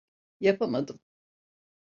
[0.39, 0.99] Yapamadım.